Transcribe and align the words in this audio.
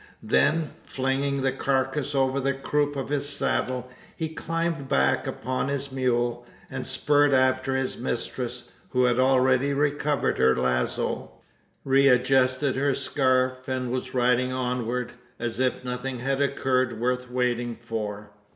Then, 0.23 0.71
flinging 0.83 1.43
the 1.43 1.51
carcass 1.51 2.15
over 2.15 2.39
the 2.39 2.55
croup 2.55 2.95
of 2.95 3.09
his 3.09 3.29
saddle, 3.29 3.87
he 4.15 4.29
climbed 4.29 4.89
back 4.89 5.27
upon 5.27 5.67
his 5.67 5.91
mule, 5.91 6.43
and 6.71 6.87
spurred 6.87 7.35
after 7.35 7.75
his 7.75 7.99
mistress 7.99 8.71
who 8.89 9.03
had 9.03 9.19
already 9.19 9.73
recovered 9.75 10.39
her 10.39 10.55
lazo, 10.55 11.29
readjusted 11.85 12.75
her 12.77 12.95
scarf, 12.95 13.67
and 13.67 13.91
was 13.91 14.15
riding 14.15 14.51
onward, 14.51 15.11
as 15.37 15.59
if 15.59 15.83
nothing 15.85 16.17
had 16.17 16.41
occurred 16.41 16.99
worth 16.99 17.29
waiting 17.29 17.75
for! 17.75 18.31